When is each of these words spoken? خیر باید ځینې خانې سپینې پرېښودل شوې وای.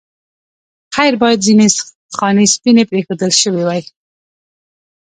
خیر 0.95 1.13
باید 1.21 1.39
ځینې 1.47 1.67
خانې 2.17 2.45
سپینې 2.53 2.83
پرېښودل 2.89 3.31
شوې 3.41 3.63
وای. 3.65 3.81